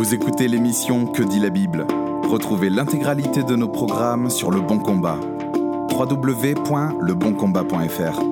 Vous 0.00 0.14
écoutez 0.14 0.48
l'émission 0.48 1.04
Que 1.04 1.22
dit 1.22 1.40
la 1.40 1.50
Bible? 1.50 1.86
Retrouvez 2.22 2.70
l'intégralité 2.70 3.42
de 3.42 3.54
nos 3.54 3.68
programmes 3.68 4.30
sur 4.30 4.50
Le 4.50 4.62
Bon 4.62 4.78
Combat. 4.78 5.20
www.leboncombat.fr 5.94 8.22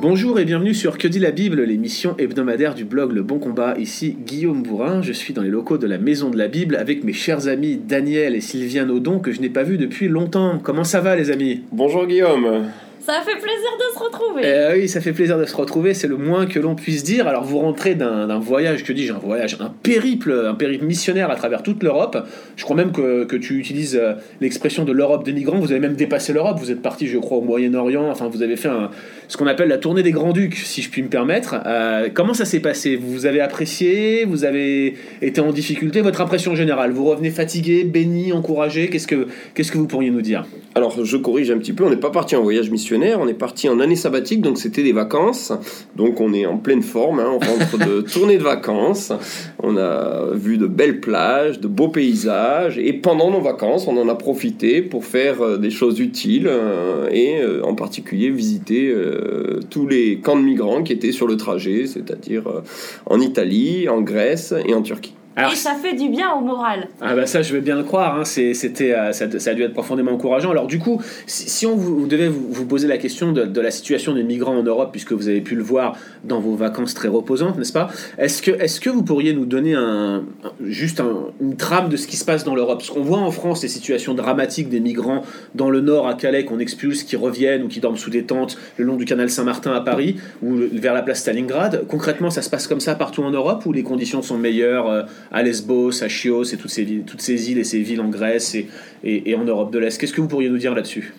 Bonjour 0.00 0.40
et 0.40 0.44
bienvenue 0.44 0.74
sur 0.74 0.98
Que 0.98 1.06
dit 1.06 1.20
la 1.20 1.30
Bible, 1.30 1.62
l'émission 1.62 2.16
hebdomadaire 2.18 2.74
du 2.74 2.84
blog 2.84 3.12
Le 3.12 3.22
Bon 3.22 3.38
Combat. 3.38 3.76
Ici 3.78 4.18
Guillaume 4.26 4.64
Bourrin, 4.64 5.00
je 5.00 5.12
suis 5.12 5.32
dans 5.32 5.42
les 5.42 5.48
locaux 5.48 5.78
de 5.78 5.86
la 5.86 5.98
Maison 5.98 6.28
de 6.28 6.36
la 6.36 6.48
Bible 6.48 6.74
avec 6.74 7.04
mes 7.04 7.12
chers 7.12 7.46
amis 7.46 7.76
Daniel 7.76 8.34
et 8.34 8.40
Sylviane 8.40 8.90
Audon 8.90 9.20
que 9.20 9.30
je 9.30 9.40
n'ai 9.40 9.50
pas 9.50 9.62
vus 9.62 9.78
depuis 9.78 10.08
longtemps. 10.08 10.58
Comment 10.60 10.82
ça 10.82 11.00
va 11.00 11.14
les 11.14 11.30
amis? 11.30 11.62
Bonjour 11.70 12.04
Guillaume. 12.04 12.64
Ça 13.06 13.20
fait 13.24 13.38
plaisir 13.38 13.70
de 13.78 13.94
se 13.94 14.02
retrouver. 14.02 14.42
Eh 14.44 14.80
oui, 14.80 14.88
ça 14.88 15.00
fait 15.00 15.12
plaisir 15.12 15.38
de 15.38 15.44
se 15.44 15.54
retrouver, 15.54 15.94
c'est 15.94 16.08
le 16.08 16.16
moins 16.16 16.46
que 16.46 16.58
l'on 16.58 16.74
puisse 16.74 17.04
dire. 17.04 17.28
Alors 17.28 17.44
vous 17.44 17.60
rentrez 17.60 17.94
d'un 17.94 18.40
voyage, 18.40 18.82
que 18.82 18.92
dis-je, 18.92 19.12
un 19.12 19.18
voyage, 19.18 19.56
un 19.60 19.72
périple, 19.80 20.32
un 20.48 20.54
périple 20.54 20.86
missionnaire 20.86 21.30
à 21.30 21.36
travers 21.36 21.62
toute 21.62 21.84
l'Europe. 21.84 22.18
Je 22.56 22.64
crois 22.64 22.74
même 22.74 22.90
que, 22.90 23.22
que 23.22 23.36
tu 23.36 23.60
utilises 23.60 23.94
euh, 23.94 24.14
l'expression 24.40 24.84
de 24.84 24.90
l'Europe 24.90 25.24
des 25.24 25.32
migrants. 25.32 25.60
Vous 25.60 25.70
avez 25.70 25.78
même 25.78 25.94
dépassé 25.94 26.32
l'Europe. 26.32 26.58
Vous 26.58 26.72
êtes 26.72 26.82
parti, 26.82 27.06
je 27.06 27.18
crois, 27.18 27.38
au 27.38 27.42
Moyen-Orient. 27.42 28.10
Enfin, 28.10 28.28
vous 28.28 28.42
avez 28.42 28.56
fait 28.56 28.66
un, 28.66 28.90
ce 29.28 29.36
qu'on 29.36 29.46
appelle 29.46 29.68
la 29.68 29.78
tournée 29.78 30.02
des 30.02 30.10
Grands-Ducs, 30.10 30.56
si 30.56 30.82
je 30.82 30.90
puis 30.90 31.02
me 31.04 31.08
permettre. 31.08 31.60
Euh, 31.64 32.08
comment 32.12 32.34
ça 32.34 32.44
s'est 32.44 32.58
passé? 32.58 32.96
Vous 32.96 33.24
avez 33.24 33.40
apprécié? 33.40 34.24
Vous 34.24 34.44
avez 34.44 34.96
été 35.22 35.40
en 35.40 35.52
difficulté? 35.52 36.00
Votre 36.00 36.22
impression 36.22 36.56
générale? 36.56 36.90
Vous 36.90 37.04
revenez 37.04 37.30
fatigué, 37.30 37.84
béni, 37.84 38.32
encouragé? 38.32 38.88
Qu'est-ce 38.88 39.06
que 39.06 39.28
qu'est-ce 39.54 39.70
que 39.70 39.78
vous 39.78 39.86
pourriez 39.86 40.10
nous 40.10 40.22
dire? 40.22 40.44
Alors, 40.74 41.04
je 41.04 41.16
corrige 41.16 41.52
un 41.52 41.58
petit 41.58 41.72
peu. 41.72 41.84
On 41.84 41.90
n'est 41.90 41.96
pas 41.96 42.10
parti 42.10 42.34
en 42.34 42.42
voyage 42.42 42.68
missionnaire. 42.68 42.95
On 42.96 43.28
est 43.28 43.34
parti 43.34 43.68
en 43.68 43.80
année 43.80 43.96
sabbatique, 43.96 44.40
donc 44.40 44.58
c'était 44.58 44.82
des 44.82 44.92
vacances. 44.92 45.52
Donc 45.96 46.20
on 46.20 46.32
est 46.32 46.46
en 46.46 46.58
pleine 46.58 46.82
forme, 46.82 47.20
hein, 47.20 47.28
on 47.28 47.38
rentre 47.38 47.78
de 47.78 48.00
tournée 48.12 48.38
de 48.38 48.42
vacances. 48.42 49.12
On 49.62 49.76
a 49.76 50.30
vu 50.32 50.58
de 50.58 50.66
belles 50.66 51.00
plages, 51.00 51.60
de 51.60 51.68
beaux 51.68 51.88
paysages. 51.88 52.78
Et 52.78 52.92
pendant 52.92 53.30
nos 53.30 53.40
vacances, 53.40 53.86
on 53.86 53.96
en 53.96 54.08
a 54.08 54.14
profité 54.14 54.82
pour 54.82 55.04
faire 55.04 55.42
euh, 55.42 55.58
des 55.58 55.70
choses 55.70 56.00
utiles 56.00 56.48
euh, 56.48 57.08
et 57.10 57.40
euh, 57.40 57.62
en 57.64 57.74
particulier 57.74 58.30
visiter 58.30 58.94
tous 59.70 59.86
les 59.86 60.18
camps 60.18 60.36
de 60.36 60.42
migrants 60.42 60.82
qui 60.82 60.92
étaient 60.92 61.12
sur 61.12 61.26
le 61.26 61.36
trajet, 61.36 61.86
c'est-à-dire 61.86 62.44
en 63.06 63.20
Italie, 63.20 63.88
en 63.88 64.00
Grèce 64.00 64.54
et 64.66 64.74
en 64.74 64.82
Turquie 64.82 65.14
et 65.36 65.54
ça 65.54 65.74
fait 65.74 65.94
du 65.94 66.08
bien 66.08 66.32
au 66.32 66.40
moral. 66.40 66.88
Ah 67.00 67.14
bah 67.14 67.26
ça, 67.26 67.42
je 67.42 67.52
veux 67.52 67.60
bien 67.60 67.76
le 67.76 67.82
croire. 67.82 68.18
Hein. 68.18 68.24
C'était, 68.24 68.94
euh, 68.94 69.12
ça, 69.12 69.24
a 69.24 69.54
dû 69.54 69.62
être 69.62 69.74
profondément 69.74 70.12
encourageant. 70.12 70.50
Alors 70.50 70.66
du 70.66 70.78
coup, 70.78 71.02
si, 71.26 71.66
on 71.66 71.76
vous, 71.76 72.06
devait 72.06 72.28
vous, 72.28 72.64
poser 72.64 72.88
la 72.88 72.96
question 72.96 73.32
de, 73.32 73.60
la 73.60 73.70
situation 73.70 74.14
des 74.14 74.22
migrants 74.22 74.56
en 74.56 74.62
Europe, 74.62 74.90
puisque 74.92 75.12
vous 75.12 75.28
avez 75.28 75.42
pu 75.42 75.54
le 75.54 75.62
voir 75.62 75.96
dans 76.24 76.40
vos 76.40 76.54
vacances 76.54 76.94
très 76.94 77.08
reposantes, 77.08 77.58
n'est-ce 77.58 77.72
pas? 77.72 77.90
Est-ce 78.18 78.40
que, 78.40 78.50
est 78.50 78.80
que 78.80 78.90
vous 78.90 79.02
pourriez 79.02 79.34
nous 79.34 79.46
donner 79.46 79.74
un, 79.74 80.24
juste 80.64 81.02
une 81.40 81.56
trame 81.56 81.88
de 81.88 81.96
ce 81.96 82.06
qui 82.06 82.16
se 82.16 82.24
passe 82.24 82.44
dans 82.44 82.54
l'Europe? 82.54 82.78
Parce 82.78 82.90
qu'on 82.90 83.02
voit 83.02 83.18
en 83.18 83.30
France 83.30 83.62
les 83.62 83.68
situations 83.68 84.14
dramatiques 84.14 84.70
des 84.70 84.80
migrants 84.80 85.22
dans 85.54 85.70
le 85.70 85.80
nord 85.80 86.08
à 86.08 86.14
Calais 86.14 86.44
qu'on 86.44 86.58
expulse, 86.58 87.02
qui 87.02 87.16
reviennent 87.16 87.62
ou 87.64 87.68
qui 87.68 87.80
dorment 87.80 87.96
sous 87.96 88.10
des 88.10 88.24
tentes 88.24 88.56
le 88.78 88.84
long 88.84 88.96
du 88.96 89.04
canal 89.04 89.28
Saint-Martin 89.28 89.72
à 89.72 89.80
Paris 89.80 90.16
ou 90.42 90.56
vers 90.72 90.94
la 90.94 91.02
place 91.02 91.20
Stalingrad. 91.20 91.86
Concrètement, 91.88 92.30
ça 92.30 92.42
se 92.42 92.48
passe 92.48 92.66
comme 92.66 92.80
ça 92.80 92.94
partout 92.94 93.22
en 93.22 93.30
Europe 93.30 93.64
où 93.66 93.72
les 93.72 93.82
conditions 93.82 94.22
sont 94.22 94.38
meilleures 94.38 94.88
euh, 94.88 95.02
à 95.30 95.42
Lesbos, 95.42 96.02
à 96.02 96.08
Chios 96.08 96.44
et 96.44 96.56
toutes 96.56 96.70
ces, 96.70 96.84
toutes 97.06 97.20
ces 97.20 97.50
îles 97.50 97.58
et 97.58 97.64
ces 97.64 97.80
villes 97.80 98.00
en 98.00 98.08
Grèce 98.08 98.54
et, 98.54 98.68
et, 99.04 99.34
en 99.34 99.44
Europe 99.44 99.72
de 99.72 99.78
l'Est. 99.78 99.98
Qu'est-ce 99.98 100.12
que 100.12 100.20
vous 100.20 100.28
pourriez 100.28 100.48
nous 100.48 100.58
dire 100.58 100.74
là-dessus? 100.74 101.14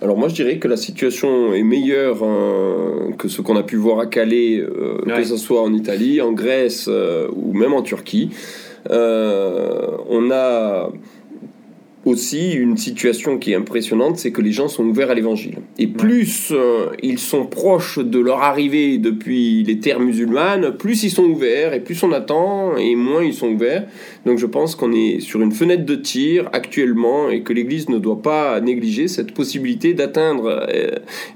Alors 0.00 0.18
moi 0.18 0.28
je 0.28 0.34
dirais 0.34 0.58
que 0.58 0.66
la 0.66 0.76
situation 0.76 1.54
est 1.54 1.62
meilleure 1.62 2.24
hein, 2.24 3.12
que 3.16 3.28
ce 3.28 3.40
qu'on 3.40 3.56
a 3.56 3.62
pu 3.62 3.76
voir 3.76 4.00
à 4.00 4.06
Calais, 4.06 4.58
euh, 4.58 4.98
que 5.06 5.22
ce 5.22 5.36
soit 5.36 5.62
en 5.62 5.72
Italie, 5.72 6.20
en 6.20 6.32
Grèce 6.32 6.86
euh, 6.88 7.28
ou 7.32 7.52
même 7.52 7.72
en 7.72 7.82
Turquie. 7.82 8.30
Euh, 8.90 9.96
on 10.08 10.32
a 10.32 10.90
aussi 12.04 12.52
une 12.52 12.76
situation 12.76 13.38
qui 13.38 13.52
est 13.52 13.54
impressionnante, 13.54 14.18
c'est 14.18 14.32
que 14.32 14.42
les 14.42 14.50
gens 14.50 14.68
sont 14.68 14.84
ouverts 14.84 15.10
à 15.10 15.14
l'évangile. 15.14 15.58
Et 15.78 15.86
plus 15.86 16.50
euh, 16.50 16.86
ils 17.02 17.18
sont 17.18 17.46
proches 17.46 17.98
de 17.98 18.18
leur 18.18 18.42
arrivée 18.42 18.98
depuis 18.98 19.62
les 19.62 19.78
terres 19.78 20.00
musulmanes, 20.00 20.76
plus 20.76 21.04
ils 21.04 21.10
sont 21.10 21.24
ouverts, 21.24 21.74
et 21.74 21.80
plus 21.80 22.02
on 22.02 22.12
attend, 22.12 22.76
et 22.76 22.96
moins 22.96 23.22
ils 23.22 23.34
sont 23.34 23.48
ouverts. 23.48 23.86
Donc 24.26 24.38
je 24.38 24.46
pense 24.46 24.74
qu'on 24.74 24.92
est 24.92 25.20
sur 25.20 25.40
une 25.40 25.52
fenêtre 25.52 25.84
de 25.84 25.94
tir 25.94 26.48
actuellement, 26.52 27.30
et 27.30 27.42
que 27.42 27.52
l'Église 27.52 27.88
ne 27.88 27.98
doit 27.98 28.20
pas 28.20 28.60
négliger 28.60 29.06
cette 29.06 29.32
possibilité 29.32 29.94
d'atteindre 29.94 30.66
euh, 30.68 30.90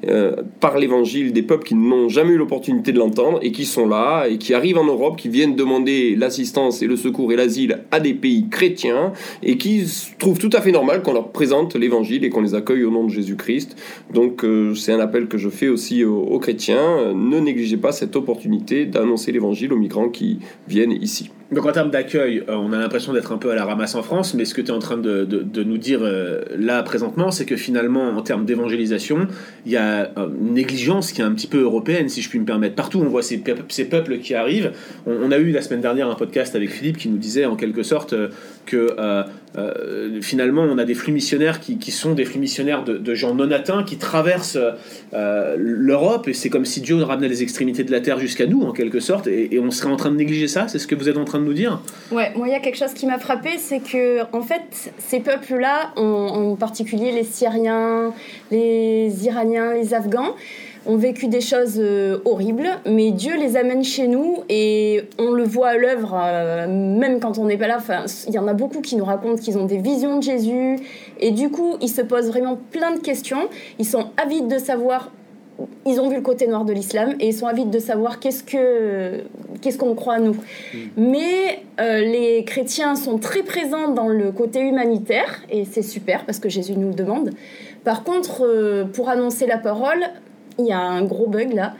euh, 0.08 0.36
par 0.60 0.78
l'évangile 0.78 1.32
des 1.32 1.42
peuples 1.42 1.64
qui 1.64 1.74
n'ont 1.74 2.08
jamais 2.08 2.32
eu 2.32 2.38
l'opportunité 2.38 2.92
de 2.92 2.98
l'entendre, 2.98 3.38
et 3.42 3.52
qui 3.52 3.66
sont 3.66 3.86
là, 3.86 4.26
et 4.26 4.38
qui 4.38 4.52
arrivent 4.52 4.78
en 4.78 4.84
Europe, 4.84 5.16
qui 5.16 5.28
viennent 5.28 5.54
demander 5.54 6.16
l'assistance 6.16 6.82
et 6.82 6.86
le 6.86 6.96
secours 6.96 7.32
et 7.32 7.36
l'asile 7.36 7.82
à 7.92 8.00
des 8.00 8.14
pays 8.14 8.48
chrétiens, 8.50 9.12
et 9.44 9.56
qui 9.56 9.84
trouvent 10.18 10.38
tout 10.38 10.50
à 10.52 10.55
fait 10.60 10.72
normal 10.72 11.02
qu'on 11.02 11.12
leur 11.12 11.30
présente 11.30 11.74
l'évangile 11.76 12.24
et 12.24 12.30
qu'on 12.30 12.40
les 12.40 12.54
accueille 12.54 12.84
au 12.84 12.90
nom 12.90 13.04
de 13.04 13.10
Jésus-Christ. 13.10 13.76
Donc 14.12 14.44
euh, 14.44 14.74
c'est 14.74 14.92
un 14.92 15.00
appel 15.00 15.28
que 15.28 15.38
je 15.38 15.48
fais 15.48 15.68
aussi 15.68 16.04
aux, 16.04 16.38
chrétiens. 16.38 17.12
Ne 17.14 17.40
négligez 17.40 17.76
pas 17.76 17.92
cette 17.92 18.16
opportunité 18.16 18.86
d'annoncer 18.86 19.32
l'évangile 19.32 19.72
aux 19.72 19.78
migrants 19.78 20.08
qui 20.08 20.38
viennent 20.68 20.92
ici. 20.92 21.30
Donc 21.52 21.64
en 21.64 21.70
termes 21.70 21.90
d'accueil, 21.90 22.42
euh, 22.48 22.56
on 22.56 22.72
a 22.72 22.78
l'impression 22.78 23.12
d'être 23.12 23.30
un 23.30 23.38
peu 23.38 23.52
à 23.52 23.54
la 23.54 23.64
ramasse 23.64 23.94
en 23.94 24.02
France, 24.02 24.34
mais 24.34 24.44
ce 24.44 24.52
que 24.52 24.60
tu 24.60 24.68
es 24.68 24.72
en 24.72 24.80
train 24.80 24.96
de, 24.96 25.62
nous 25.62 25.78
dire 25.78 26.00
euh, 26.02 26.40
là 26.58 26.82
présentement, 26.82 27.30
c'est 27.30 27.44
que 27.44 27.54
finalement, 27.54 28.08
en 28.08 28.22
termes 28.22 28.44
d'évangélisation, 28.44 29.28
il 29.64 29.70
y 29.70 29.76
a 29.76 30.10
une 30.16 30.54
négligence 30.54 31.12
qui 31.12 31.20
est 31.20 31.24
un 31.24 31.32
petit 31.32 31.46
peu 31.46 31.60
européenne, 31.60 32.08
si 32.08 32.20
je 32.20 32.28
puis 32.28 32.40
me 32.40 32.44
permettre. 32.44 32.74
Partout, 32.74 33.00
on 33.00 33.08
voit 33.08 33.22
ces, 33.22 33.38
peuples 33.38 34.18
qui 34.18 34.34
arrivent. 34.34 34.72
On, 35.06 35.30
a 35.30 35.38
eu 35.38 35.52
la 35.52 35.62
semaine 35.62 35.80
dernière 35.80 36.08
un 36.08 36.14
podcast 36.16 36.56
avec 36.56 36.70
Philippe 36.70 36.96
qui 36.96 37.08
nous 37.08 37.18
disait 37.18 37.44
en 37.44 37.54
quelque 37.54 37.84
sorte 37.84 38.14
que 38.64 38.96
euh, 39.56 40.20
finalement, 40.20 40.62
on 40.62 40.76
a 40.78 40.84
des 40.84 40.94
flux 40.94 41.12
missionnaires 41.12 41.60
qui, 41.60 41.90
sont 41.90 42.14
des 42.14 42.24
flux 42.24 42.40
missionnaires 42.40 42.84
de, 42.84 43.14
gens 43.14 43.34
non 43.34 43.50
atteints 43.50 43.84
qui 43.84 43.96
traversent 43.96 44.58
euh, 45.14 45.56
l'Europe 45.58 46.28
et 46.28 46.34
c'est 46.34 46.50
comme 46.50 46.66
si 46.66 46.80
Dieu 46.80 47.02
ramenait 47.02 47.28
les 47.28 47.42
extrémités 47.42 47.84
de 47.84 47.90
la 47.90 48.00
terre 48.00 48.18
jusqu'à 48.18 48.46
nous 48.46 48.62
en 48.62 48.72
quelque 48.72 49.00
sorte 49.00 49.26
et, 49.26 49.54
et, 49.54 49.58
on 49.58 49.70
serait 49.70 49.90
en 49.90 49.96
train 49.96 50.10
de 50.10 50.16
négliger 50.16 50.48
ça? 50.48 50.68
C'est 50.68 50.78
ce 50.78 50.86
que 50.86 50.94
vous 50.94 51.08
êtes 51.08 51.16
en 51.16 51.24
train 51.24 51.35
de 51.38 51.44
nous 51.44 51.54
dire 51.54 51.80
Ouais, 52.12 52.32
moi 52.36 52.48
il 52.48 52.52
y 52.52 52.54
a 52.54 52.60
quelque 52.60 52.78
chose 52.78 52.94
qui 52.94 53.06
m'a 53.06 53.18
frappé, 53.18 53.58
c'est 53.58 53.80
que 53.80 54.22
en 54.32 54.42
fait 54.42 54.92
ces 54.98 55.20
peuples-là, 55.20 55.92
en 55.96 56.54
particulier 56.56 57.12
les 57.12 57.24
Syriens, 57.24 58.12
les 58.50 59.26
Iraniens, 59.26 59.74
les 59.74 59.94
Afghans, 59.94 60.34
ont 60.86 60.96
vécu 60.96 61.28
des 61.28 61.40
choses 61.40 61.78
euh, 61.78 62.18
horribles, 62.24 62.68
mais 62.86 63.10
Dieu 63.10 63.36
les 63.36 63.56
amène 63.56 63.84
chez 63.84 64.06
nous 64.06 64.44
et 64.48 65.02
on 65.18 65.32
le 65.32 65.44
voit 65.44 65.68
à 65.68 65.76
l'œuvre, 65.76 66.16
euh, 66.16 66.66
même 66.68 67.20
quand 67.20 67.38
on 67.38 67.46
n'est 67.46 67.56
pas 67.56 67.66
là. 67.66 67.78
Il 68.26 68.32
y 68.32 68.38
en 68.38 68.46
a 68.46 68.54
beaucoup 68.54 68.80
qui 68.80 68.96
nous 68.96 69.04
racontent 69.04 69.40
qu'ils 69.40 69.58
ont 69.58 69.66
des 69.66 69.78
visions 69.78 70.18
de 70.18 70.22
Jésus 70.22 70.78
et 71.20 71.32
du 71.32 71.50
coup, 71.50 71.76
ils 71.80 71.88
se 71.88 72.02
posent 72.02 72.28
vraiment 72.28 72.58
plein 72.70 72.92
de 72.92 73.00
questions. 73.00 73.48
Ils 73.78 73.86
sont 73.86 74.10
avides 74.16 74.48
de 74.48 74.58
savoir. 74.58 75.10
Ils 75.86 76.00
ont 76.00 76.08
vu 76.08 76.16
le 76.16 76.22
côté 76.22 76.46
noir 76.46 76.64
de 76.64 76.72
l'islam 76.72 77.14
et 77.20 77.28
ils 77.28 77.34
sont 77.34 77.46
avides 77.46 77.70
de 77.70 77.78
savoir 77.78 78.20
qu'est-ce 78.20 78.42
que 78.42 79.22
qu'est-ce 79.62 79.78
qu'on 79.78 79.94
croit 79.94 80.18
nous. 80.18 80.34
Mm. 80.34 80.78
Mais 80.96 81.60
euh, 81.80 82.00
les 82.00 82.44
chrétiens 82.44 82.94
sont 82.96 83.18
très 83.18 83.42
présents 83.42 83.88
dans 83.88 84.08
le 84.08 84.32
côté 84.32 84.60
humanitaire 84.60 85.42
et 85.50 85.64
c'est 85.64 85.82
super 85.82 86.24
parce 86.26 86.38
que 86.38 86.48
Jésus 86.48 86.74
nous 86.76 86.88
le 86.88 86.94
demande. 86.94 87.30
Par 87.84 88.02
contre, 88.02 88.84
pour 88.92 89.08
annoncer 89.08 89.46
la 89.46 89.58
parole, 89.58 90.04
il 90.58 90.66
y 90.66 90.72
a 90.72 90.80
un 90.80 91.02
gros 91.02 91.26
bug 91.26 91.52
là. 91.52 91.74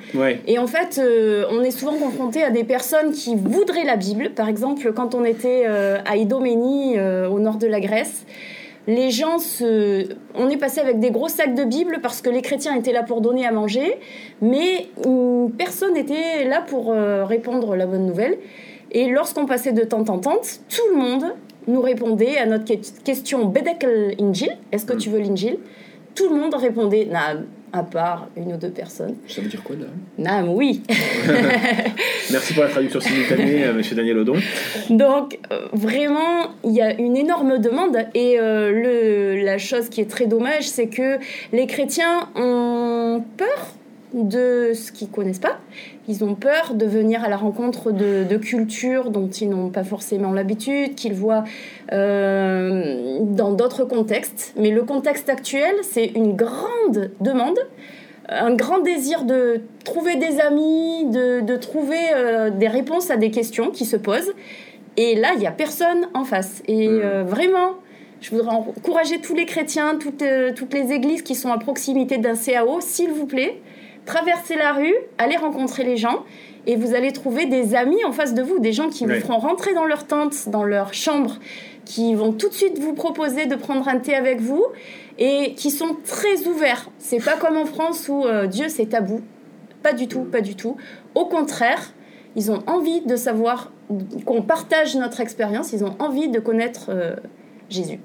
Et 0.47 0.59
en 0.59 0.67
fait, 0.67 0.99
euh, 0.99 1.45
on 1.51 1.63
est 1.63 1.71
souvent 1.71 1.97
confronté 1.97 2.43
à 2.43 2.51
des 2.51 2.65
personnes 2.65 3.13
qui 3.13 3.35
voudraient 3.35 3.85
la 3.85 3.97
Bible. 3.97 4.31
Par 4.31 4.49
exemple, 4.49 4.93
quand 4.93 5.15
on 5.15 5.25
était 5.25 5.65
euh, 5.67 5.99
à 6.05 6.17
Idoménie, 6.17 6.99
euh, 6.99 7.29
au 7.29 7.39
nord 7.39 7.57
de 7.57 7.67
la 7.67 7.81
Grèce, 7.81 8.27
les 8.87 9.11
gens 9.11 9.39
se... 9.39 10.09
On 10.35 10.49
est 10.49 10.57
passé 10.57 10.81
avec 10.81 11.01
des 11.01 11.11
gros 11.11 11.29
sacs 11.29 11.55
de 11.55 11.65
Bible 11.65 11.99
parce 12.03 12.21
que 12.21 12.31
les 12.31 12.43
chrétiens 12.43 12.75
étaient 12.75 12.93
là 12.93 13.03
pour 13.03 13.21
donner 13.21 13.47
à 13.47 13.53
manger, 13.53 13.99
mais 14.41 14.89
personne 15.59 15.95
n'était 15.95 16.45
là 16.45 16.61
pour 16.61 16.93
répondre 16.93 17.75
la 17.77 17.87
bonne 17.87 18.07
nouvelle. 18.07 18.39
Et 18.93 19.09
lorsqu'on 19.09 19.47
passait 19.47 19.73
de 19.73 19.83
temps 19.83 20.09
en 20.09 20.19
temps, 20.19 20.41
tout 20.69 20.95
le 20.95 20.97
monde 20.97 21.25
nous 21.67 21.81
répondait 21.81 22.39
à 22.39 22.47
notre 22.47 22.73
question 23.03 23.47
Bedekel 23.47 24.15
Injil, 24.21 24.57
est-ce 24.71 24.87
que 24.87 24.93
tu 24.93 25.11
veux 25.11 25.19
l'Injil? 25.19 25.59
Tout 26.15 26.29
le 26.29 26.37
monde 26.37 26.55
répondait 26.55 27.09
à 27.77 27.83
part 27.83 28.29
une 28.37 28.53
ou 28.53 28.57
deux 28.57 28.71
personnes. 28.71 29.17
Ça 29.29 29.41
veut 29.41 29.49
dire 29.49 29.63
quoi, 29.63 29.77
Nam 29.77 29.91
Nam, 30.19 30.49
oui. 30.55 30.83
Merci 32.31 32.55
pour 32.55 32.65
la 32.65 32.71
traduction 32.71 33.01
simultanée, 33.01 33.65
euh, 33.65 33.75
Monsieur 33.75 33.95
Daniel 33.95 34.19
Odon. 34.19 34.37
Donc, 34.91 35.39
euh, 35.53 35.69
vraiment, 35.73 36.51
il 36.65 36.73
y 36.73 36.81
a 36.81 36.99
une 36.99 37.17
énorme 37.17 37.59
demande. 37.59 37.99
Et 38.15 38.39
euh, 38.41 38.73
le, 38.73 39.45
la 39.45 39.59
chose 39.59 39.89
qui 39.89 40.01
est 40.01 40.11
très 40.11 40.27
dommage, 40.27 40.69
c'est 40.69 40.89
que 40.89 41.19
les 41.53 41.67
chrétiens 41.67 42.29
ont 42.35 43.23
peur 43.37 43.75
de 44.13 44.73
ce 44.75 44.93
qu'ils 44.93 45.11
connaissent 45.11 45.39
pas. 45.39 45.59
Ils 46.09 46.25
ont 46.25 46.35
peur 46.35 46.75
de 46.75 46.87
venir 46.87 47.25
à 47.25 47.29
la 47.29 47.37
rencontre 47.37 47.91
de, 47.93 48.37
cultures 48.37 49.11
dont 49.11 49.29
ils 49.29 49.49
n'ont 49.49 49.71
pas 49.71 49.85
forcément 49.85 50.33
l'habitude, 50.33 50.95
qu'ils 50.95 51.15
voient 51.15 51.45
euh, 51.93 53.19
dans 53.23 53.53
d'autres 53.53 53.85
contextes. 53.85 54.53
Mais 54.57 54.71
le 54.71 54.83
contexte 54.83 55.29
actuel, 55.29 55.75
c'est 55.83 56.07
une 56.15 56.37
grande 56.37 57.11
demande, 57.21 57.59
un 58.29 58.55
grand 58.55 58.79
désir 58.79 59.25
de 59.25 59.61
trouver 59.85 60.17
des 60.17 60.41
amis, 60.41 61.07
de, 61.07 61.57
trouver 61.57 61.99
euh, 62.15 62.51
des 62.51 62.69
réponses 62.69 63.11
à 63.11 63.17
des 63.17 63.31
questions 63.31 63.71
qui 63.71 63.85
se 63.85 63.97
posent. 63.97 64.33
Et 64.97 65.15
là, 65.15 65.31
il 65.35 65.41
n'y 65.41 65.47
a 65.47 65.53
personne 65.53 66.09
en 66.15 66.25
face. 66.25 66.63
Et 66.69 66.89
hmm. 66.89 67.23
vraiment, 67.25 67.73
je 68.21 68.31
voudrais 68.31 68.55
encourager 68.55 69.21
tous 69.21 69.35
les 69.35 69.45
chrétiens, 69.45 69.97
toutes, 69.97 70.25
toutes 70.55 70.73
les 70.73 70.93
églises 70.93 71.23
qui 71.23 71.35
sont 71.35 71.51
à 71.51 71.59
proximité 71.59 72.19
d'un 72.19 72.35
CAO, 72.35 72.81
s'il 72.81 73.11
vous 73.11 73.27
plaît, 73.27 73.61
traversez 74.07 74.57
la 74.57 74.73
rue, 74.73 74.95
allez 75.19 75.37
rencontrer 75.37 75.85
les 75.85 75.97
gens 75.97 76.25
et 76.67 76.77
vous 76.77 76.95
allez 76.95 77.13
trouver 77.13 77.47
des 77.47 77.75
amis 77.75 78.05
en 78.05 78.13
face 78.13 78.35
de 78.35 78.43
vous, 78.43 78.59
des 78.59 78.73
gens 78.73 78.89
qui 78.89 79.05
vous 79.05 79.15
feront 79.15 79.39
rentrer 79.39 79.75
dans 79.75 79.85
leur 79.85 80.07
tente, 80.07 80.49
dans 80.49 80.65
leur 80.65 80.95
chambre, 80.95 81.39
qui 81.85 82.15
vont 82.15 82.33
tout 82.33 82.49
de 82.49 82.55
suite 82.55 82.79
vous 82.79 82.95
proposer 82.95 83.47
de 83.47 83.55
prendre 83.55 83.87
un 83.89 83.99
thé 83.99 84.15
avec 84.15 84.41
vous 84.41 84.65
et 85.19 85.55
qui 85.55 85.71
sont 85.71 85.97
très 86.05 86.47
ouverts. 86.47 86.91
C'est 86.99 87.25
pas 87.25 87.37
comme 87.37 87.57
en 87.57 87.67
France 87.67 88.09
où 88.09 88.25
euh, 88.25 88.47
Dieu 88.47 88.69
c'est 88.69 88.87
tabou. 88.87 89.21
Pas 89.83 89.93
du 89.93 90.09
tout, 90.09 90.23
pas 90.23 90.41
du 90.41 90.57
tout. 90.57 90.77
Au 91.15 91.27
contraire, 91.27 91.93
ils 92.35 92.51
ont 92.51 92.63
envie 92.67 93.03
de 93.03 93.15
savoir 93.15 93.73
qu'on 94.25 94.43
partage 94.43 94.97
notre 94.97 95.21
expérience, 95.21 95.73
ils 95.73 95.85
ont 95.85 95.95
envie 96.01 96.29
de 96.29 96.41
connaître 96.41 96.87
euh, 96.89 97.15
Jésus. 97.71 98.01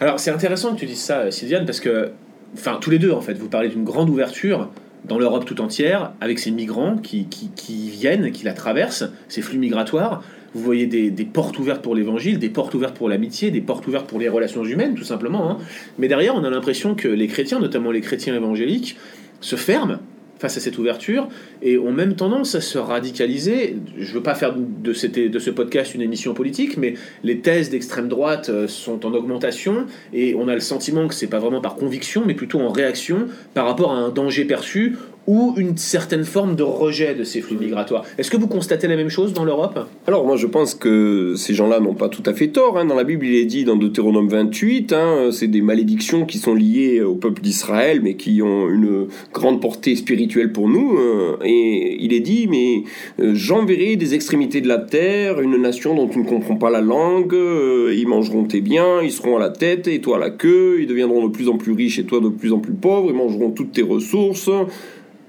Alors 0.00 0.18
c'est 0.18 0.32
intéressant 0.32 0.74
que 0.74 0.80
tu 0.80 0.86
dises 0.86 1.00
ça, 1.00 1.30
Sylviane, 1.30 1.64
parce 1.64 1.78
que, 1.78 2.10
enfin 2.54 2.78
tous 2.80 2.90
les 2.90 2.98
deux 2.98 3.12
en 3.12 3.20
fait, 3.20 3.34
vous 3.34 3.48
parlez 3.48 3.68
d'une 3.68 3.84
grande 3.84 4.10
ouverture 4.10 4.68
dans 5.04 5.18
l'Europe 5.18 5.44
tout 5.44 5.60
entière, 5.60 6.12
avec 6.20 6.38
ces 6.38 6.50
migrants 6.50 6.96
qui, 6.96 7.26
qui, 7.26 7.90
viennent, 7.90 8.32
qui 8.32 8.44
la 8.44 8.52
traversent, 8.52 9.04
ces 9.28 9.42
flux 9.42 9.58
migratoires. 9.58 10.22
Vous 10.54 10.62
voyez 10.62 10.86
des, 10.86 11.24
portes 11.24 11.58
ouvertes 11.58 11.82
pour 11.82 11.94
l'évangile, 11.94 12.38
des 12.38 12.48
portes 12.48 12.74
ouvertes 12.74 12.96
pour 12.96 13.08
l'amitié, 13.08 13.50
des 13.50 13.60
portes 13.60 13.86
ouvertes 13.86 14.06
pour 14.06 14.18
les 14.18 14.28
relations 14.28 14.64
humaines, 14.64 14.94
tout 14.94 15.04
simplement. 15.04 15.50
Hein. 15.50 15.58
Mais 15.98 16.08
derrière, 16.08 16.34
on 16.34 16.42
a 16.42 16.50
l'impression 16.50 16.94
que 16.94 17.08
les 17.08 17.28
chrétiens, 17.28 17.60
notamment 17.60 17.92
les 17.92 18.00
chrétiens 18.00 18.34
évangéliques, 18.34 18.96
se 19.40 19.56
ferment 19.56 19.98
face 20.40 20.56
à 20.56 20.60
cette 20.60 20.78
ouverture 20.78 21.28
et 21.62 21.78
ont 21.78 21.92
même 21.92 22.16
tendance 22.16 22.54
à 22.54 22.60
se 22.60 22.78
radicaliser. 22.78 23.76
Je 23.98 24.08
ne 24.08 24.14
veux 24.14 24.22
pas 24.22 24.34
faire 24.34 24.54
de, 24.54 25.28
de 25.28 25.38
ce 25.38 25.50
podcast 25.50 25.94
une 25.94 26.02
émission 26.02 26.34
politique, 26.34 26.76
mais 26.78 26.94
les 27.22 27.40
thèses 27.40 27.70
d'extrême 27.70 28.08
droite 28.08 28.48
euh, 28.48 28.66
sont 28.66 29.04
en 29.06 29.12
augmentation 29.12 29.86
et 30.12 30.34
on 30.34 30.48
a 30.48 30.54
le 30.54 30.60
sentiment 30.60 31.06
que 31.06 31.14
c'est 31.14 31.26
pas 31.26 31.38
vraiment 31.38 31.60
par 31.60 31.76
conviction, 31.76 32.22
mais 32.26 32.34
plutôt 32.34 32.60
en 32.60 32.70
réaction 32.70 33.26
par 33.54 33.66
rapport 33.66 33.92
à 33.92 33.96
un 33.96 34.08
danger 34.08 34.44
perçu 34.46 34.96
ou 35.26 35.54
une 35.56 35.76
certaine 35.76 36.24
forme 36.24 36.56
de 36.56 36.62
rejet 36.62 37.14
de 37.14 37.24
ces 37.24 37.40
flux 37.40 37.56
migratoires. 37.56 38.04
Est-ce 38.18 38.30
que 38.30 38.36
vous 38.36 38.48
constatez 38.48 38.88
la 38.88 38.96
même 38.96 39.08
chose 39.08 39.32
dans 39.32 39.44
l'Europe? 39.44 39.78
Alors 40.06 40.26
moi 40.26 40.36
je 40.36 40.46
pense 40.46 40.74
que 40.74 41.34
ces 41.36 41.54
gens-là 41.54 41.80
n'ont 41.80 41.94
pas 41.94 42.08
tout 42.08 42.22
à 42.26 42.34
fait 42.34 42.48
tort. 42.48 42.78
Hein. 42.78 42.86
Dans 42.86 42.94
la 42.94 43.04
Bible 43.04 43.26
il 43.26 43.34
est 43.36 43.44
dit 43.44 43.64
dans 43.64 43.76
Deutéronome 43.76 44.28
28, 44.28 44.92
hein, 44.92 45.30
c'est 45.32 45.46
des 45.46 45.60
malédictions 45.60 46.26
qui 46.26 46.38
sont 46.38 46.54
liées 46.54 47.00
au 47.02 47.14
peuple 47.14 47.42
d'Israël 47.42 48.00
mais 48.02 48.14
qui 48.14 48.42
ont 48.42 48.68
une 48.68 49.06
grande 49.32 49.60
portée 49.60 49.96
spirituelle 49.96 50.52
pour 50.52 50.68
nous. 50.68 50.96
Hein. 50.98 51.38
Et 51.44 51.96
il 52.00 52.12
est 52.12 52.20
dit 52.20 52.48
mais 52.48 52.84
euh, 53.20 53.32
j'enverrai 53.34 53.96
des 53.96 54.14
extrémités 54.14 54.60
de 54.60 54.68
la 54.68 54.78
terre 54.78 55.40
une 55.40 55.56
nation 55.56 55.94
dont 55.94 56.08
tu 56.08 56.18
ne 56.18 56.24
comprends 56.24 56.56
pas 56.56 56.70
la 56.70 56.80
langue, 56.80 57.34
euh, 57.34 57.94
ils 57.96 58.08
mangeront 58.08 58.44
tes 58.44 58.60
biens, 58.60 59.02
ils 59.02 59.12
seront 59.12 59.36
à 59.36 59.40
la 59.40 59.50
tête 59.50 59.86
et 59.88 60.00
toi 60.00 60.16
à 60.16 60.20
la 60.20 60.30
queue, 60.30 60.78
ils 60.80 60.86
deviendront 60.86 61.26
de 61.26 61.32
plus 61.32 61.48
en 61.48 61.56
plus 61.56 61.72
riches 61.72 61.98
et 61.98 62.04
toi 62.04 62.20
de 62.20 62.28
plus 62.28 62.52
en 62.52 62.58
plus 62.58 62.72
pauvre, 62.72 63.08
ils 63.10 63.16
mangeront 63.16 63.50
toutes 63.50 63.72
tes 63.72 63.82
ressources. 63.82 64.50